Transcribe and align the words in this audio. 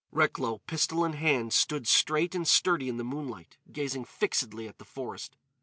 Recklow, 0.11 0.57
pistol 0.65 1.05
in 1.05 1.13
hand, 1.13 1.53
stood 1.53 1.85
straight 1.85 2.33
and 2.33 2.47
sturdy 2.47 2.89
in 2.89 2.97
the 2.97 3.03
moonlight, 3.03 3.57
gazing 3.71 4.05
fixedly 4.05 4.67
at 4.67 4.79
the 4.79 4.83
forest. 4.83 5.35